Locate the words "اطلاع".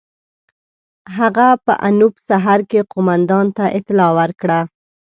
3.77-4.11